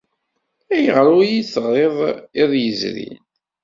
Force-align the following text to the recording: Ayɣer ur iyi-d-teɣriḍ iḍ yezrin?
Ayɣer 0.75 1.07
ur 1.17 1.23
iyi-d-teɣriḍ 1.25 1.97
iḍ 2.41 2.51
yezrin? 2.63 3.19